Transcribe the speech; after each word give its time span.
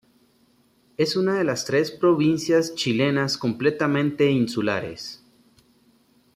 Es 0.97 1.15
una 1.15 1.35
de 1.37 1.43
las 1.43 1.63
tres 1.65 1.91
provincias 1.91 2.73
chilenas 2.73 3.37
completamente 3.37 4.31
insulares. 4.31 5.23